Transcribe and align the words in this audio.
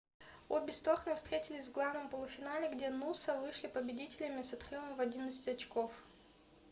обе 0.49 0.71
стороны 0.73 1.13
встретились 1.13 1.67
в 1.67 1.73
главном 1.73 2.09
полуфинале 2.09 2.69
где 2.73 2.89
нуса 2.89 3.39
вышли 3.39 3.67
победителями 3.67 4.41
с 4.41 4.51
отрывом 4.51 4.95
в 4.95 4.99
11 4.99 5.47
очков 5.49 5.91